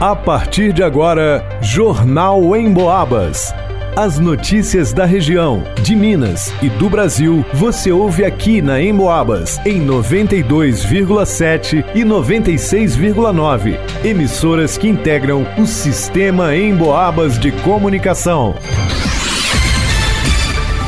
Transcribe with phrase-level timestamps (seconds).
[0.00, 3.52] A partir de agora, Jornal em Boabas.
[3.96, 9.84] As notícias da região, de Minas e do Brasil, você ouve aqui na Emboabas, em
[9.84, 13.76] 92,7 e 96,9.
[14.04, 18.54] Emissoras que integram o sistema Emboabas de comunicação.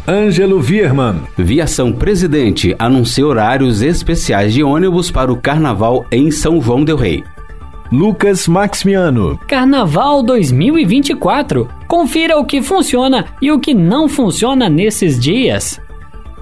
[0.06, 1.22] Ângelo Vierman.
[1.36, 7.24] Viação Presidente anuncia horários especiais de ônibus para o Carnaval em São João del Rei.
[7.92, 9.38] Lucas Maximiano.
[9.48, 11.68] Carnaval 2024.
[11.88, 15.80] Confira o que funciona e o que não funciona nesses dias.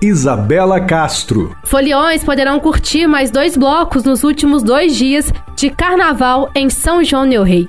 [0.01, 1.57] Isabela Castro.
[1.65, 7.27] Foliões poderão curtir mais dois blocos nos últimos dois dias de carnaval em São João
[7.27, 7.69] del Rei.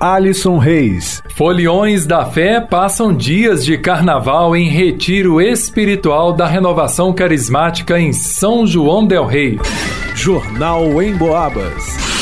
[0.00, 1.22] Alisson Reis.
[1.36, 8.66] Foliões da Fé passam dias de carnaval em retiro espiritual da renovação carismática em São
[8.66, 9.60] João del Rei.
[10.14, 12.13] Jornal em Boabas.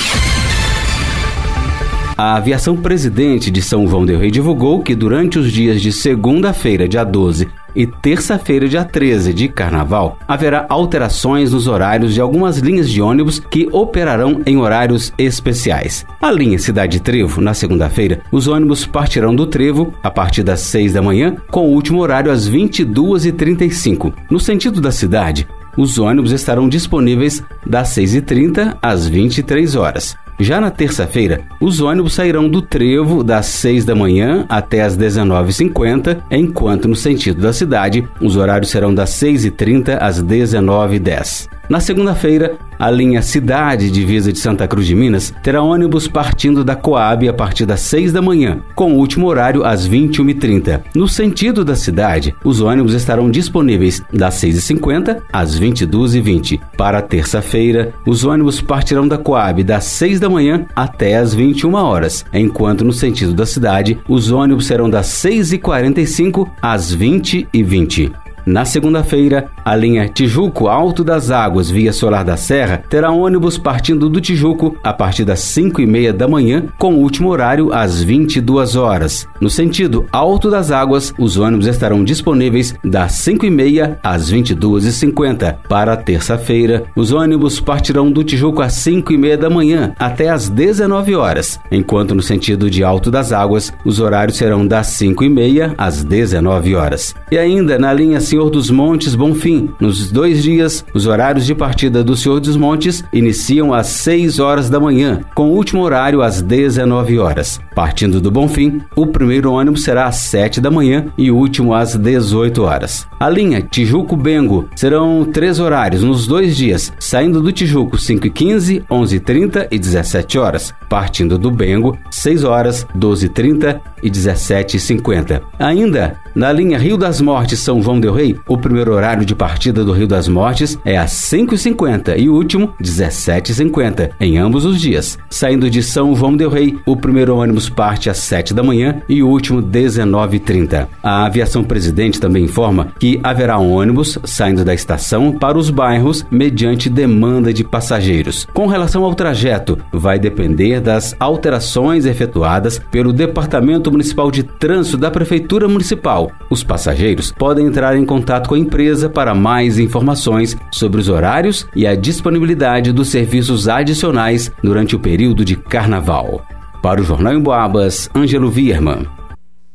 [2.25, 6.87] A aviação presidente de São João del Rei divulgou que durante os dias de segunda-feira,
[6.87, 12.89] dia 12, e terça-feira, dia 13 de carnaval, haverá alterações nos horários de algumas linhas
[12.89, 16.07] de ônibus que operarão em horários especiais.
[16.21, 20.93] A linha Cidade Trevo, na segunda-feira, os ônibus partirão do Trevo a partir das 6
[20.93, 24.13] da manhã, com o último horário às 22h35.
[24.31, 30.17] No sentido da cidade, os ônibus estarão disponíveis das 6h30 às 23 horas.
[30.39, 36.19] Já na terça-feira, os ônibus sairão do Trevo das 6 da manhã até as 19h50,
[36.31, 41.49] enquanto no sentido da cidade, os horários serão das 6h30 às 19h10.
[41.69, 46.75] Na segunda-feira, a linha Cidade Divisa de Santa Cruz de Minas terá ônibus partindo da
[46.75, 50.81] Coab a partir das 6 da manhã, com o último horário às 21h30.
[50.95, 56.61] No sentido da cidade, os ônibus estarão disponíveis das 6h50 às 22h20.
[56.77, 62.25] Para terça-feira, os ônibus partirão da Coab das 6 da manhã até as 21 horas,
[62.35, 68.13] enquanto no sentido da cidade, os ônibus serão das 6h45 às 20h20.
[68.45, 74.09] Na segunda-feira, a linha Tijuco Alto das Águas via Solar da Serra terá ônibus partindo
[74.09, 78.03] do Tijuco a partir das 5 e meia da manhã, com o último horário às
[78.03, 79.29] 22 horas.
[79.41, 84.87] No sentido Alto das Águas, os ônibus estarão disponíveis das 5 e meia às 22
[84.87, 85.61] e 50.
[85.69, 90.49] Para terça-feira, os ônibus partirão do Tijuco às 5 e meia da manhã até às
[90.49, 95.29] 19 horas, enquanto no sentido de Alto das Águas, os horários serão das 5 e
[95.29, 97.15] meia às 19 horas.
[97.31, 99.69] E ainda na linha Senhor dos Montes Bonfim.
[99.79, 104.71] Nos dois dias, os horários de partida do Senhor dos Montes iniciam às 6 horas
[104.71, 107.61] da manhã, com o último horário às 19 horas.
[107.75, 111.95] Partindo do Bonfim, o primeiro ônibus será às 7 da manhã e o último às
[111.95, 113.07] 18 horas.
[113.21, 119.79] A linha Tijuco-Bengo serão três horários nos dois dias, saindo do Tijuco 5h15, 11h30 e
[119.79, 120.73] 17 horas.
[120.89, 125.43] Partindo do Bengo, 6 horas, 12h30 e 17h50.
[125.59, 129.85] Ainda, na linha Rio das Mortes São João del Rei, o primeiro horário de partida
[129.85, 135.19] do Rio das Mortes é às 5h50 e o último 17h50, em ambos os dias.
[135.29, 139.23] Saindo de São João del Rei, o primeiro ônibus parte às 7 da manhã e
[139.23, 140.87] o último 19h30.
[141.03, 146.89] A aviação presidente também informa que haverá ônibus saindo da estação para os bairros mediante
[146.89, 148.47] demanda de passageiros.
[148.53, 155.11] Com relação ao trajeto, vai depender das alterações efetuadas pelo Departamento Municipal de Trânsito da
[155.11, 156.31] Prefeitura Municipal.
[156.51, 161.67] Os passageiros podem entrar em contato com a empresa para mais informações sobre os horários
[161.75, 166.47] e a disponibilidade dos serviços adicionais durante o período de carnaval.
[166.83, 169.07] Para o Jornal em Boabas, Ângelo Vierman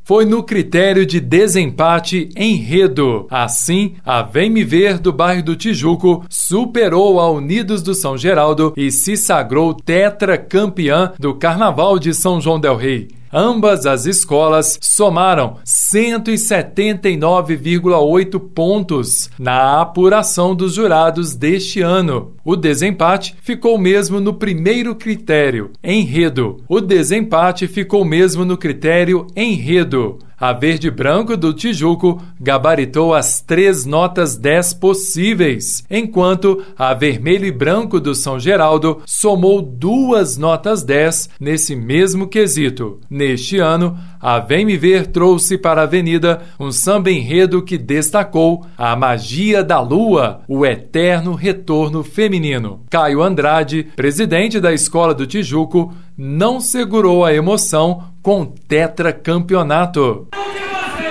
[0.04, 3.28] foi no critério de desempate enredo.
[3.30, 8.74] Assim, a Vem Me Ver do bairro do Tijuco superou a Unidos do São Geraldo
[8.78, 13.10] e se sagrou tetracampeã do Carnaval de São João del Rei.
[13.40, 22.34] Ambas as escolas somaram 179,8 pontos na apuração dos jurados deste ano.
[22.44, 26.64] O desempate ficou mesmo no primeiro critério, enredo.
[26.68, 30.18] O desempate ficou mesmo no critério enredo.
[30.40, 37.52] A verde branco do Tijuco gabaritou as três notas 10 possíveis, enquanto a vermelho e
[37.52, 43.00] branco do São Geraldo somou duas notas 10 nesse mesmo quesito.
[43.10, 48.66] Neste ano, a Vem Me Ver trouxe para a Avenida um samba enredo que destacou
[48.78, 52.82] a magia da lua, o eterno retorno feminino.
[52.90, 60.28] Caio Andrade, presidente da Escola do Tijuco, não segurou a emoção com o tetracampeonato.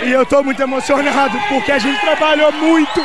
[0.05, 3.01] E eu estou muito emocionado porque a gente trabalhou muito,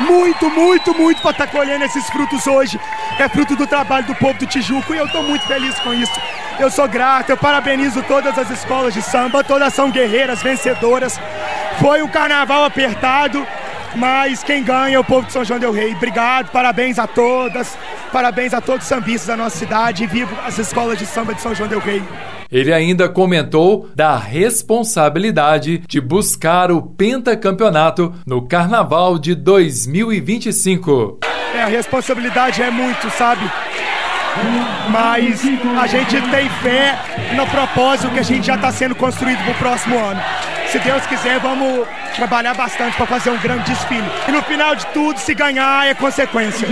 [0.00, 2.80] muito, muito, muito para estar tá colhendo esses frutos hoje.
[3.18, 6.12] É fruto do trabalho do povo do Tijuco e eu estou muito feliz com isso.
[6.58, 11.20] Eu sou grato, eu parabenizo todas as escolas de samba, todas são guerreiras, vencedoras.
[11.80, 13.46] Foi um carnaval apertado,
[13.96, 15.94] mas quem ganha é o povo de São João del Rei.
[15.94, 17.76] Obrigado, parabéns a todas,
[18.12, 21.40] parabéns a todos os sambistas da nossa cidade e vivo as escolas de samba de
[21.40, 22.02] São João del Rei.
[22.50, 31.18] Ele ainda comentou da responsabilidade de buscar o pentacampeonato no Carnaval de 2025.
[31.54, 33.50] É, a responsabilidade é muito, sabe?
[34.90, 35.42] Mas
[35.80, 36.98] a gente tem fé
[37.34, 40.20] no propósito que a gente já está sendo construído para o próximo ano.
[40.76, 41.86] Se Deus quiser, vamos
[42.16, 44.04] trabalhar bastante para fazer um grande desfile.
[44.28, 46.68] E no final de tudo, se ganhar, é consequência.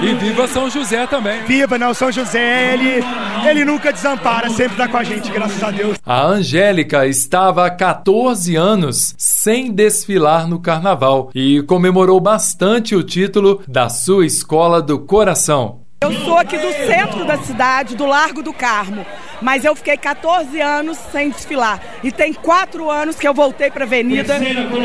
[0.00, 1.42] E viva São José também.
[1.42, 3.04] Viva, não, São José, ele,
[3.44, 5.98] ele nunca desampara, sempre está com a gente, graças a Deus.
[6.06, 13.60] A Angélica estava há 14 anos sem desfilar no carnaval e comemorou bastante o título
[13.66, 15.80] da sua escola do coração.
[16.00, 19.04] Eu sou aqui do centro da cidade, do Largo do Carmo,
[19.40, 21.80] mas eu fiquei 14 anos sem desfilar.
[22.02, 24.38] E tem quatro anos que eu voltei para a avenida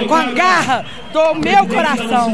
[0.07, 2.33] com a garra do meu coração.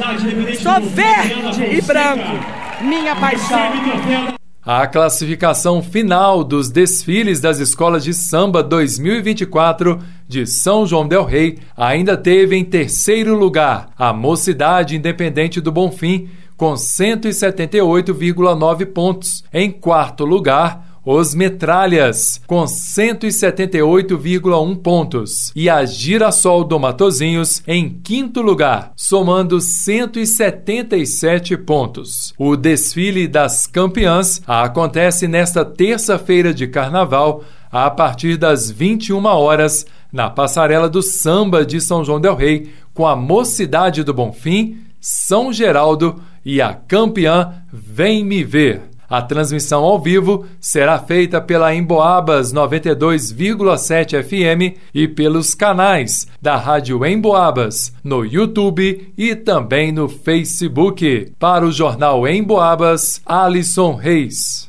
[0.62, 2.40] Sou verde e branco,
[2.82, 4.40] minha paixão.
[4.72, 11.58] A classificação final dos desfiles das escolas de samba 2024 de São João Del Rei
[11.76, 19.44] ainda teve em terceiro lugar a Mocidade Independente do Bonfim, com 178,9 pontos.
[19.52, 25.52] Em quarto lugar, os Metralhas, com 178,1 pontos.
[25.56, 32.34] E a Girassol do Matozinhos, em quinto lugar, somando 177 pontos.
[32.38, 40.30] O desfile das campeãs acontece nesta terça-feira de carnaval, a partir das 21 horas, na
[40.30, 46.22] passarela do Samba de São João Del Rei, com a Mocidade do Bonfim, São Geraldo
[46.44, 48.89] e a campeã Vem Me Ver.
[49.10, 57.04] A transmissão ao vivo será feita pela Emboabas 92,7 FM e pelos canais da Rádio
[57.04, 61.34] Emboabas no YouTube e também no Facebook.
[61.40, 64.69] Para o jornal Emboabas, Alisson Reis.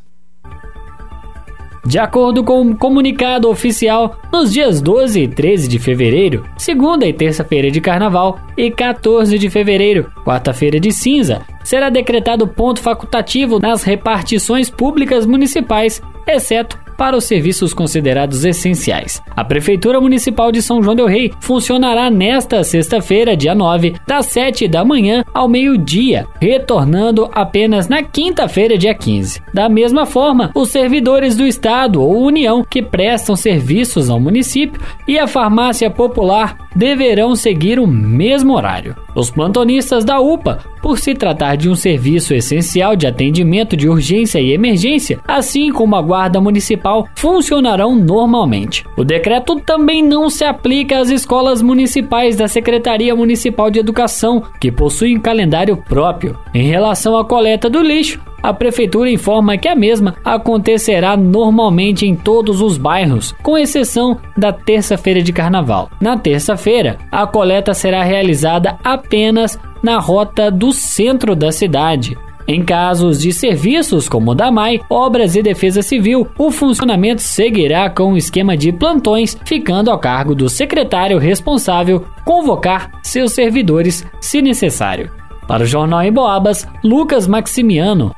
[1.85, 7.13] De acordo com um comunicado oficial, nos dias 12 e 13 de fevereiro, segunda e
[7.13, 13.83] terça-feira de carnaval, e 14 de fevereiro, quarta-feira de cinza, será decretado ponto facultativo nas
[13.83, 19.23] repartições públicas municipais, exceto para os serviços considerados essenciais.
[19.35, 24.69] A Prefeitura Municipal de São João Del Rei funcionará nesta sexta-feira, dia 9, das 7
[24.69, 29.41] da manhã ao meio-dia, retornando apenas na quinta-feira, dia 15.
[29.55, 35.19] Da mesma forma, os servidores do Estado ou União que prestam serviços ao município e
[35.19, 38.95] a farmácia popular deverão seguir o mesmo horário.
[39.21, 44.41] Os plantonistas da UPA, por se tratar de um serviço essencial de atendimento de urgência
[44.41, 48.83] e emergência, assim como a Guarda Municipal, funcionarão normalmente.
[48.97, 54.73] O decreto também não se aplica às escolas municipais da Secretaria Municipal de Educação, que
[54.73, 56.39] possuem calendário próprio.
[56.55, 62.15] Em relação à coleta do lixo, a prefeitura informa que a mesma acontecerá normalmente em
[62.15, 65.91] todos os bairros, com exceção da terça-feira de carnaval.
[66.01, 72.17] Na terça-feira, a coleta será realizada apenas na rota do centro da cidade.
[72.49, 77.89] Em casos de serviços como o da MAI, Obras e Defesa Civil, o funcionamento seguirá
[77.89, 84.43] com o esquema de plantões, ficando ao cargo do secretário responsável convocar seus servidores se
[84.43, 85.13] necessário.
[85.47, 88.15] Para o Jornal em Boabas, Lucas Maximiano.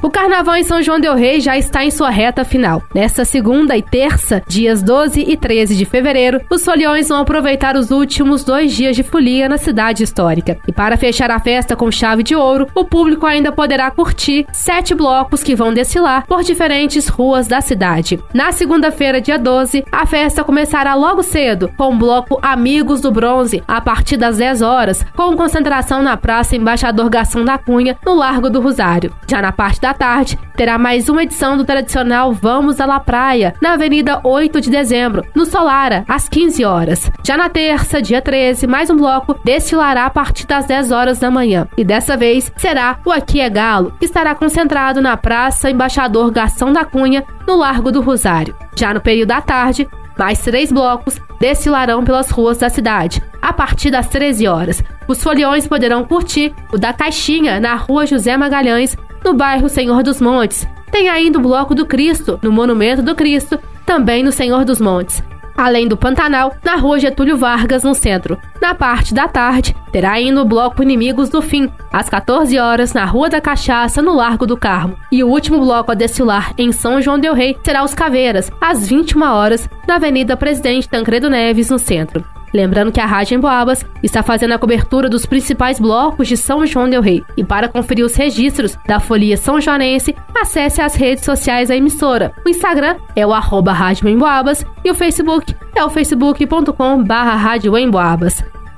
[0.00, 2.80] O carnaval em São João Del Rei já está em sua reta final.
[2.94, 7.90] Nesta segunda e terça, dias 12 e 13 de fevereiro, os foliões vão aproveitar os
[7.90, 10.56] últimos dois dias de folia na cidade histórica.
[10.68, 14.94] E para fechar a festa com chave de ouro, o público ainda poderá curtir sete
[14.94, 18.22] blocos que vão desfilar por diferentes ruas da cidade.
[18.32, 23.64] Na segunda-feira, dia 12, a festa começará logo cedo, com o bloco Amigos do Bronze,
[23.66, 28.48] a partir das 10 horas, com concentração na Praça Embaixador Gação da Cunha, no Largo
[28.48, 29.12] do Rosário.
[29.28, 33.00] Já na parte da da tarde, terá mais uma edição do tradicional Vamos à La
[33.00, 37.10] Praia, na Avenida 8 de Dezembro, no Solara, às 15 horas.
[37.24, 41.30] Já na terça, dia 13, mais um bloco desfilará a partir das 10 horas da
[41.30, 41.66] manhã.
[41.74, 46.70] E dessa vez será o Aqui é Galo, que estará concentrado na Praça Embaixador Gastão
[46.70, 48.54] da Cunha, no Largo do Rosário.
[48.76, 53.90] Já no período da tarde, mais três blocos desfilarão pelas ruas da cidade, a partir
[53.90, 54.82] das 13 horas.
[55.06, 60.20] Os foliões poderão curtir o da Caixinha, na rua José Magalhães, no bairro Senhor dos
[60.20, 60.66] Montes.
[60.90, 65.22] Tem ainda o Bloco do Cristo, no Monumento do Cristo, também no Senhor dos Montes.
[65.58, 68.38] Além do Pantanal, na rua Getúlio Vargas, no centro.
[68.62, 73.04] Na parte da tarde, terá ainda o bloco Inimigos do Fim, às 14 horas, na
[73.04, 74.96] Rua da Cachaça, no Largo do Carmo.
[75.10, 78.88] E o último bloco a desfilar em São João Del Rei será os Caveiras, às
[78.88, 82.24] 21 horas, na Avenida Presidente Tancredo Neves, no centro.
[82.52, 86.88] Lembrando que a Rádio Emboabas está fazendo a cobertura dos principais blocos de São João
[86.88, 87.22] del Rei.
[87.36, 92.32] E para conferir os registros da Folia São Joanense, acesse as redes sociais da emissora.
[92.44, 97.58] O Instagram é o arroba Rádio Emboabas e o Facebook é o facebook.com barra.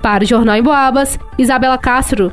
[0.03, 2.33] Para o Jornal Emboabas, Isabela Castro.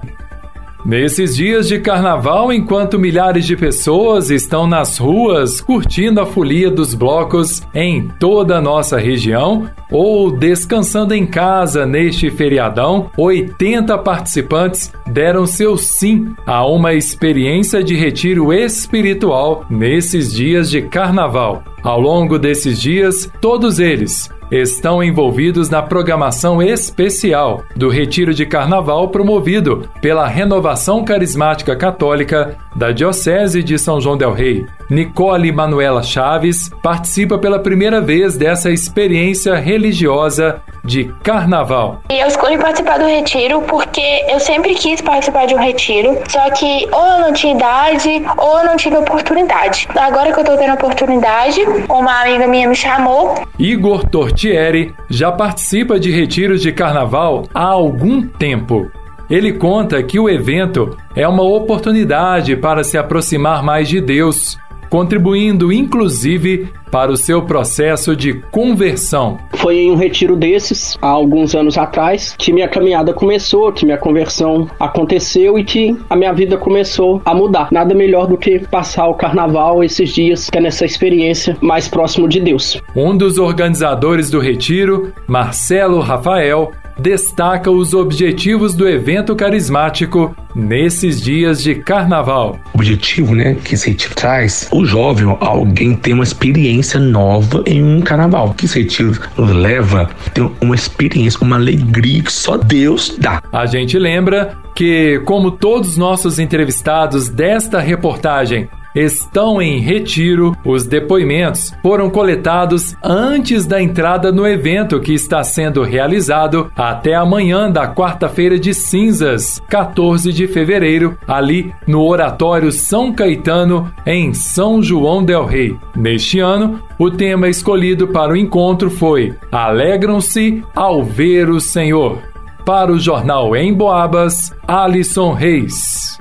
[0.85, 6.93] Nesses dias de carnaval, enquanto milhares de pessoas estão nas ruas curtindo a folia dos
[6.93, 15.45] blocos em toda a nossa região ou descansando em casa neste feriadão, 80 participantes deram
[15.45, 21.63] seu sim a uma experiência de retiro espiritual nesses dias de carnaval.
[21.83, 29.09] Ao longo desses dias, todos eles estão envolvidos na programação especial do Retiro de Carnaval
[29.09, 34.65] promovido pela Renovação Carismática Católica da Diocese de São João Del Rei.
[34.89, 42.01] Nicole Manuela Chaves participa pela primeira vez dessa experiência religiosa de carnaval.
[42.09, 46.87] Eu escolhi participar do retiro porque eu sempre quis participar de um retiro, só que
[46.91, 49.87] ou eu não tinha idade ou eu não tive oportunidade.
[49.95, 53.35] Agora que eu tô tendo oportunidade, uma amiga minha me chamou.
[53.59, 58.89] Igor Tortieri já participa de retiros de carnaval há algum tempo.
[59.29, 64.57] Ele conta que o evento é uma oportunidade para se aproximar mais de Deus
[64.89, 69.37] contribuindo inclusive para o seu processo de conversão.
[69.55, 73.97] Foi em um retiro desses, há alguns anos atrás, que minha caminhada começou, que minha
[73.97, 77.67] conversão aconteceu e que a minha vida começou a mudar.
[77.71, 82.27] Nada melhor do que passar o carnaval esses dias, que é nessa experiência mais próximo
[82.27, 82.81] de Deus.
[82.95, 91.61] Um dos organizadores do retiro, Marcelo Rafael, destaca os objetivos do evento carismático nesses dias
[91.61, 92.59] de carnaval.
[92.73, 97.83] O objetivo, né, que esse retiro traz, o jovem, alguém tem uma experiência nova em
[97.83, 98.53] um carnaval.
[98.53, 103.41] Que esse retiro leva tem uma experiência, uma alegria que só Deus dá.
[103.51, 110.55] A gente lembra que, como todos os nossos entrevistados desta reportagem estão em retiro.
[110.65, 117.69] Os depoimentos foram coletados antes da entrada no evento que está sendo realizado até amanhã
[117.71, 125.23] da quarta-feira de cinzas, 14 de fevereiro, ali no Oratório São Caetano, em São João
[125.23, 125.75] del Rei.
[125.95, 132.19] Neste ano, o tema escolhido para o encontro foi Alegram-se ao ver o Senhor.
[132.65, 136.16] Para o jornal Em Boabas, Alisson Reis.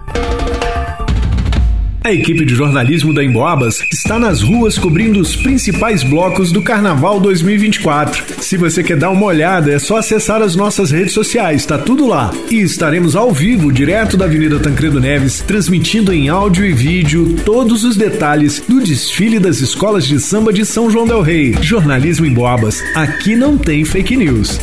[2.07, 7.19] A equipe de jornalismo da Emboabas está nas ruas cobrindo os principais blocos do Carnaval
[7.19, 8.41] 2024.
[8.41, 12.07] Se você quer dar uma olhada, é só acessar as nossas redes sociais, está tudo
[12.07, 12.33] lá.
[12.49, 17.83] E estaremos ao vivo, direto da Avenida Tancredo Neves, transmitindo em áudio e vídeo todos
[17.83, 21.57] os detalhes do desfile das escolas de samba de São João del Rei.
[21.61, 24.61] Jornalismo Emboabas, aqui não tem fake news.